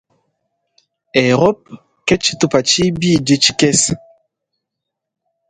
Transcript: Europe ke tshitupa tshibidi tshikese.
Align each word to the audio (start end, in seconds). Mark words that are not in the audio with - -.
Europe 1.29 1.67
ke 2.05 2.15
tshitupa 2.21 2.59
tshibidi 2.67 3.33
tshikese. 3.43 3.93